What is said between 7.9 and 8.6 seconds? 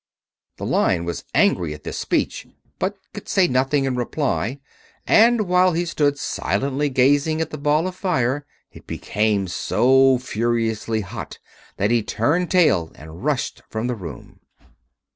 Fire